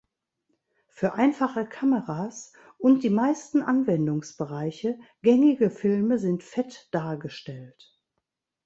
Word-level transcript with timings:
Für 0.89 1.13
einfache 1.13 1.63
Kameras 1.63 2.53
und 2.79 3.03
die 3.03 3.11
meisten 3.11 3.61
Anwendungsbereiche 3.61 4.97
gängige 5.21 5.69
Filme 5.69 6.17
sind 6.17 6.41
fett 6.41 6.87
dargestellt. 6.91 7.99